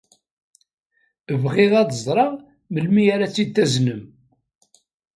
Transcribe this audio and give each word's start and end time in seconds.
Bɣiɣ 1.41 1.71
ad 1.81 1.89
ẓreɣ 2.05 2.33
melmi 2.73 3.03
ara 3.13 3.27
tt-id-taznem. 3.31 4.01